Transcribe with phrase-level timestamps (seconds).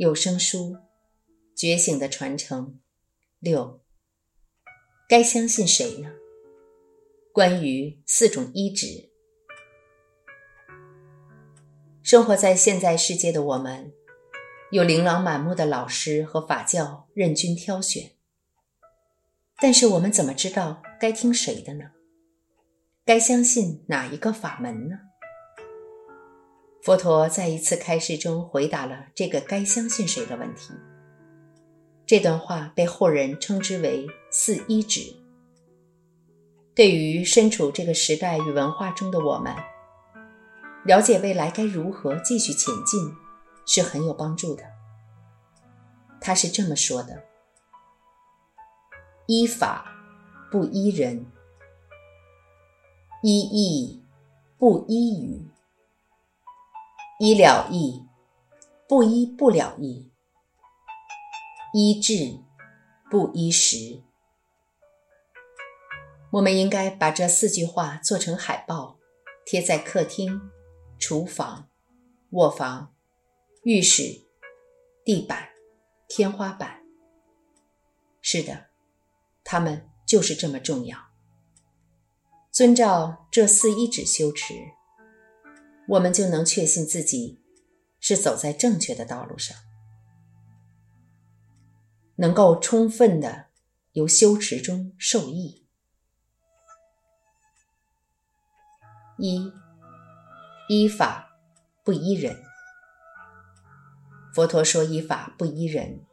[0.00, 0.78] 有声书，
[1.54, 2.80] 觉醒的传承。
[3.38, 3.82] 六，
[5.06, 6.10] 该相信谁呢？
[7.34, 9.10] 关于四种医旨，
[12.02, 13.92] 生活在现在世界的我们，
[14.70, 18.12] 有琳琅满目的老师和法教任君挑选。
[19.58, 21.90] 但是我们怎么知道该听谁的呢？
[23.04, 25.09] 该相信哪一个法门呢？
[26.90, 30.72] 佛陀在一次开示中回答了这个该相信谁的问题。
[32.04, 35.14] 这段话被后人称之为“四一指”。
[36.74, 39.54] 对于身处这个时代与文化中的我们，
[40.84, 43.14] 了解未来该如何继续前进
[43.64, 44.64] 是很有帮助的。
[46.20, 47.22] 他是这么说的
[49.28, 49.86] ：“依法
[50.50, 51.24] 不依人，
[53.22, 54.02] 依义
[54.58, 55.46] 不依语。”
[57.22, 58.08] 医了义，
[58.88, 60.10] 不医不了义；
[61.74, 62.40] 医治，
[63.10, 64.00] 不医时。
[66.30, 68.96] 我们应该把这四句话做成海报，
[69.44, 70.50] 贴在客厅、
[70.98, 71.68] 厨房、
[72.30, 72.94] 卧房、
[73.64, 74.22] 浴室、
[75.04, 75.50] 地板、
[76.08, 76.82] 天花板。
[78.22, 78.68] 是的，
[79.44, 80.96] 它们就是这么重要。
[82.50, 84.54] 遵照这四一指修持。
[85.90, 87.42] 我们就能确信自己
[87.98, 89.56] 是走在正确的道路上，
[92.14, 93.46] 能够充分的
[93.92, 95.66] 由修持中受益。
[99.18, 99.52] 一
[100.68, 101.36] 依法
[101.84, 102.40] 不依人。
[104.32, 106.06] 佛陀说依法不依人，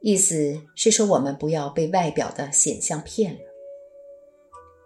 [0.00, 3.40] 意思是说我们不要被外表的显象骗了。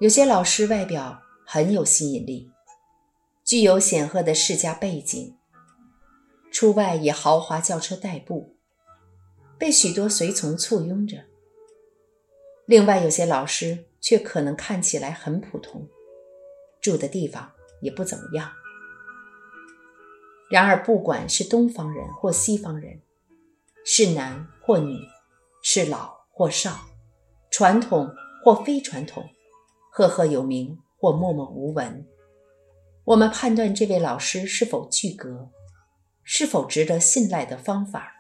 [0.01, 2.52] 有些老师外表很有吸引力。
[3.53, 5.37] 具有显赫的世家背景，
[6.51, 8.57] 出外以豪华轿车代步，
[9.59, 11.19] 被许多随从簇拥着。
[12.65, 15.87] 另外，有些老师却可能看起来很普通，
[16.81, 18.51] 住的地方也不怎么样。
[20.51, 23.03] 然而，不管是东方人或西方人，
[23.85, 24.97] 是男或女，
[25.63, 26.87] 是老或少，
[27.51, 28.11] 传统
[28.43, 29.23] 或非传统，
[29.91, 32.09] 赫赫有名或默默无闻。
[33.05, 35.51] 我们判断这位老师是否具格，
[36.23, 38.13] 是否值得信赖的方法，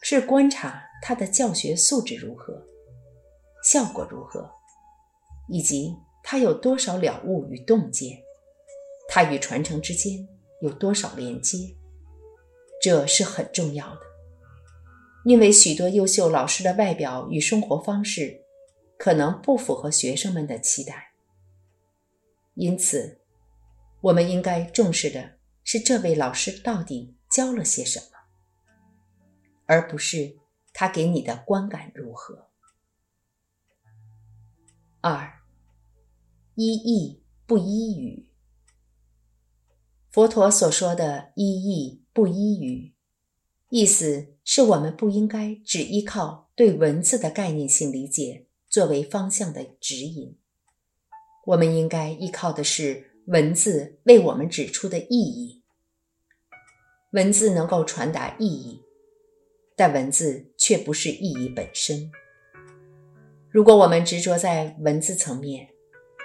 [0.00, 2.66] 是观察他的教学素质如何，
[3.62, 4.50] 效果如何，
[5.48, 8.18] 以及他有多少了悟与洞见，
[9.08, 10.26] 他与传承之间
[10.60, 11.76] 有多少连接，
[12.82, 14.00] 这是很重要的。
[15.24, 18.42] 因为许多优秀老师的外表与生活方式
[18.98, 21.12] 可能不符合学生们的期待，
[22.54, 23.21] 因此。
[24.02, 28.18] 我们应该重视的是这位老师到底教了些什么，
[29.66, 30.36] 而不是
[30.72, 32.48] 他给你的观感如何。
[35.00, 35.40] 二，
[36.56, 38.28] 依义不依语。
[40.10, 42.94] 佛陀所说的依义不依语，
[43.68, 50.36] 意思是我们不应该只依靠对文字的概念性理解作为方向的指引，
[51.46, 53.11] 我们应该依靠的是。
[53.26, 55.62] 文字为我们指出的意义，
[57.12, 58.82] 文字能够传达意义，
[59.76, 62.10] 但文字却不是意义本身。
[63.48, 65.68] 如果我们执着在文字层面，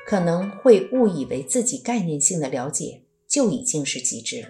[0.08, 4.50] 可能会误以为自己概念性的了解就已经是极致了，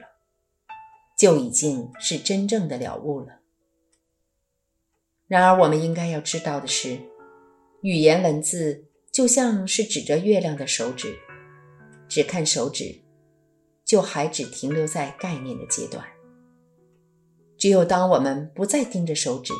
[1.18, 3.42] 就已经是真正的了悟了。
[5.28, 7.00] 然而，我们应该要知道的是，
[7.82, 11.18] 语言文字就像是指着月亮的手指。
[12.18, 13.00] 只看手指，
[13.86, 16.04] 就还只停留在概念的阶段。
[17.60, 19.54] 只有当我们不再盯着手指，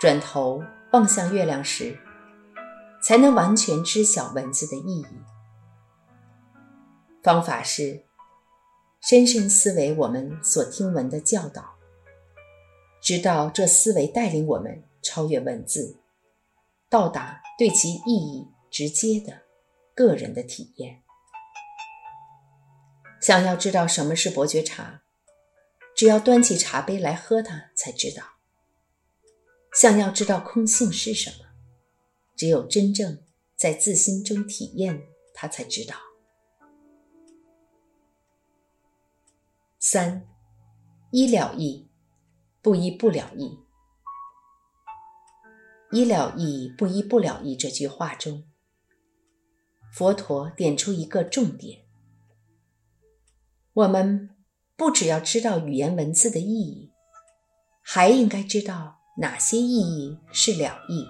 [0.00, 0.62] 转头
[0.94, 1.94] 望向月亮时，
[3.02, 5.06] 才能完全知晓文字的意义。
[7.22, 8.02] 方法是
[9.02, 11.74] 深深思维我们所听闻的教导，
[13.02, 15.98] 直到这思维带领我们超越文字，
[16.88, 19.42] 到达对其意义直接的
[19.94, 21.01] 个人的体验。
[23.22, 25.04] 想要知道什么是伯爵茶，
[25.94, 28.24] 只要端起茶杯来喝它才知道。
[29.80, 31.46] 想要知道空性是什么，
[32.34, 33.22] 只有真正
[33.54, 35.94] 在自心中体验它才知道。
[39.78, 40.26] 三，
[41.12, 41.88] 一了义，
[42.60, 43.56] 不一不了义。
[45.92, 48.42] 一了义，不一不了义这句话中，
[49.92, 51.81] 佛陀点出一个重点。
[53.74, 54.28] 我们
[54.76, 56.92] 不只要知道语言文字的意义，
[57.80, 61.06] 还应该知道哪些意义是了义、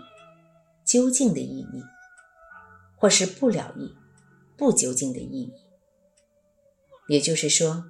[0.85, 1.83] 究竟的意义，
[2.97, 3.93] 或是不了义、
[4.57, 5.53] 不究竟的意义。
[7.09, 7.85] 也就是说，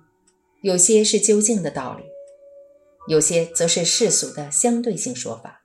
[0.62, 2.04] 有些是究竟的道理，
[3.08, 5.64] 有些则是世俗的相对性说法。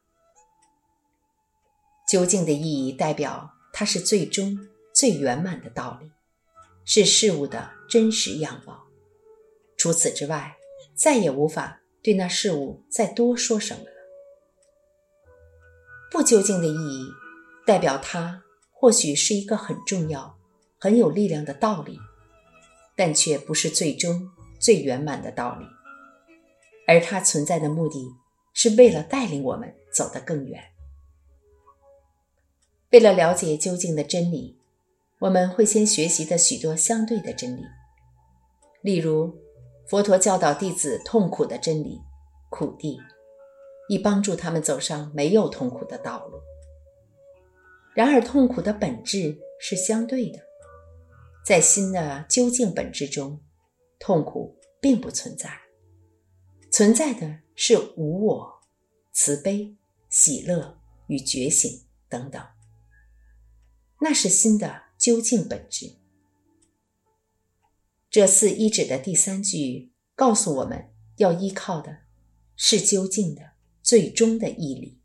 [2.10, 4.58] 究竟的意义代表它是最终、
[4.94, 6.12] 最圆满的道理，
[6.84, 8.87] 是事物的真实样貌。
[9.78, 10.58] 除此之外，
[10.96, 13.92] 再也无法对那事物再多说什么了。
[16.12, 17.08] 不究竟的意义
[17.66, 20.38] 代表它或许是一个很重要、
[20.80, 22.00] 很有力量的道理，
[22.96, 25.66] 但却不是最终、最圆满的道理。
[26.88, 28.16] 而它存在的目的
[28.54, 30.64] 是为了带领我们走得更远。
[32.92, 34.58] 为了了解究竟的真理，
[35.20, 37.64] 我们会先学习的许多相对的真理，
[38.82, 39.38] 例如
[39.90, 42.02] 佛陀教导弟子痛苦的真理——
[42.52, 43.00] 苦地，
[43.88, 46.40] 以帮助他们走上没有痛苦的道路。
[47.96, 50.40] 然而，痛苦的本质是相对的，
[51.46, 53.42] 在心的究竟本质中，
[53.98, 55.50] 痛苦并不存在，
[56.70, 58.62] 存在的是无我、
[59.14, 59.76] 慈悲、
[60.10, 62.46] 喜乐与觉醒等等。
[64.00, 65.97] 那是心的究竟本质。
[68.18, 72.00] 这四一指的第三句告诉我们要依靠的
[72.56, 73.52] 是究竟的
[73.84, 75.00] 最终的义理。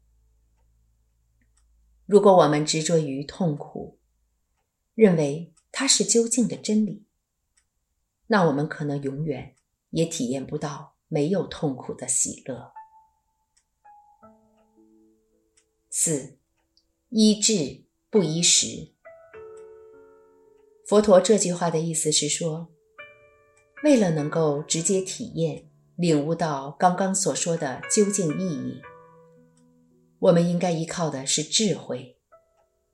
[2.07, 3.99] 如果我们执着于痛苦，
[4.95, 7.05] 认为它是究竟的真理，
[8.29, 9.57] 那我们可能永远
[9.91, 12.73] 也体验不到没有痛苦的喜乐。
[15.91, 16.39] 四，
[17.11, 17.85] 医治。
[18.09, 18.95] 不依时。
[20.87, 22.73] 佛陀这句话的意思是说，
[23.83, 25.65] 为了能够直接体验、
[25.97, 28.81] 领悟到刚刚所说的究竟意义，
[30.21, 32.17] 我们应该依靠的是智慧、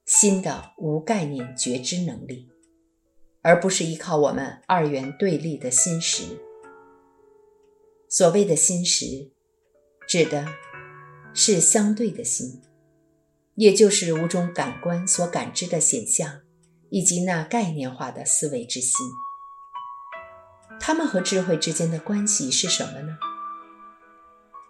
[0.07, 2.49] 新的无概念觉知能力，
[3.43, 6.25] 而不是依靠我们二元对立的心识。
[8.09, 9.31] 所谓的心识，
[10.09, 10.47] 指的
[11.35, 12.63] 是相对的心。
[13.57, 16.43] 也就是五种感官所感知的显象，
[16.91, 19.05] 以及那概念化的思维之心，
[20.81, 23.19] 它们和智慧之间的关系是什么呢？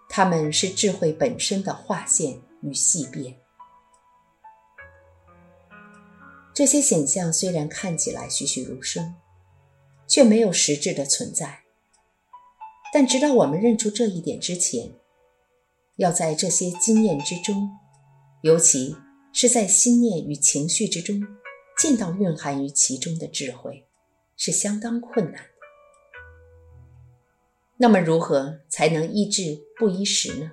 [0.09, 3.37] 它们是智慧本身的划线与细变。
[6.53, 9.15] 这些显象虽然看起来栩栩如生，
[10.07, 11.61] 却没有实质的存在。
[12.91, 14.91] 但直到我们认出这一点之前，
[15.97, 17.69] 要在这些经验之中。
[18.41, 18.95] 尤其
[19.31, 21.21] 是在心念与情绪之中，
[21.77, 23.85] 见到蕴含于其中的智慧，
[24.35, 25.45] 是相当困难。
[27.81, 30.51] 那么，如何才能医治不医时呢？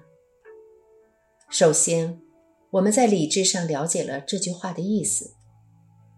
[1.51, 2.23] 首先，
[2.71, 5.35] 我们在理智上了解了这句话的意思，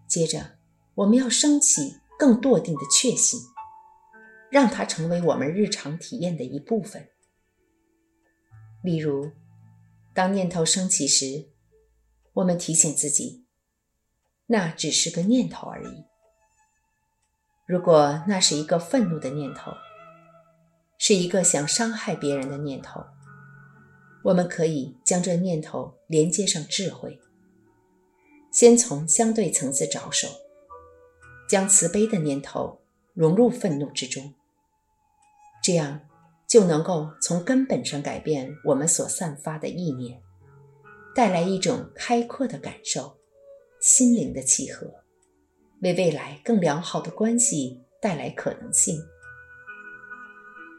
[0.07, 0.59] 接着，
[0.97, 3.41] 我们要升起更笃定的确信，
[4.51, 7.09] 让它成为我们日常体验的一部分。
[8.83, 9.33] 例如，
[10.13, 11.49] 当念头升起时，
[12.35, 13.47] 我们提醒自己，
[14.49, 16.05] 那只是个念头而已。
[17.67, 19.73] 如果那是一个愤怒的念头，
[20.99, 23.01] 是一个想伤害别人的念头，
[24.25, 27.19] 我们可以将这念头连接上智慧，
[28.53, 30.29] 先从相对层次着手，
[31.49, 32.81] 将慈悲的念头
[33.15, 34.35] 融入愤怒之中，
[35.63, 36.01] 这样
[36.49, 40.21] 就能够从根本上改变我们所散发的意念。
[41.15, 43.17] 带来一种开阔的感受，
[43.81, 44.87] 心灵的契合，
[45.83, 49.01] 为未来更良好的关系带来可能性。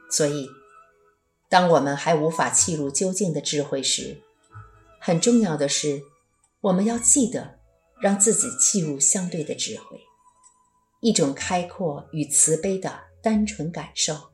[0.10, 0.50] 所以，
[1.48, 4.22] 当我们还无法契入究竟的智慧时，
[5.00, 6.02] 很重要的是，
[6.62, 7.60] 我们要记得
[8.02, 10.02] 让自己契入相对的智慧，
[11.02, 14.32] 一种开阔与慈悲的单纯感受，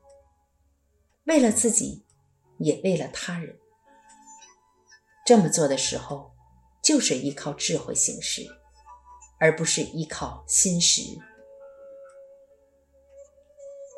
[1.26, 2.06] 为了自己，
[2.60, 3.58] 也为了他人。
[5.26, 6.32] 这么做的时候，
[6.84, 8.46] 就是依靠智慧行事，
[9.40, 11.02] 而不是依靠心识。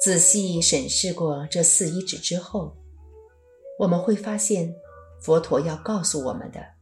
[0.07, 2.77] 仔细审视过这四一指之后，
[3.77, 4.73] 我们会发现，
[5.19, 6.75] 佛陀要告诉我们的，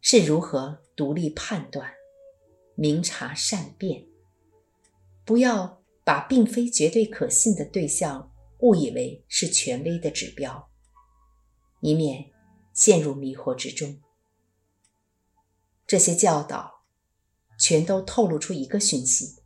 [0.00, 1.92] 是如何独立判断、
[2.76, 4.06] 明察善变，
[5.26, 10.70] 不要把并非绝对可信的对象误以为是权威的指标，
[11.82, 12.30] 以免。
[12.72, 14.00] 陷入迷惑之中，
[15.86, 16.84] 这些教导
[17.58, 19.42] 全都透露出一个讯息，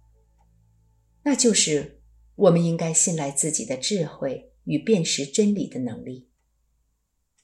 [1.24, 2.00] 那就是
[2.36, 6.30] 我们应该信赖自己的智慧与辨识真理的能力。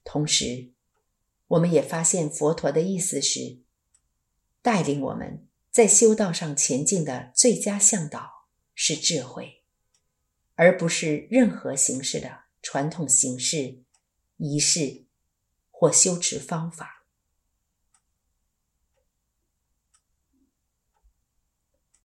[0.02, 0.72] 同时，
[1.48, 3.60] 我们也发现佛陀的意思是，
[4.62, 9.62] 带领我们在修道上前进的最佳向导是智慧，
[10.54, 13.82] 而不是任何形式的传统形式、
[14.38, 15.06] 仪式
[15.70, 16.99] 或修持方法。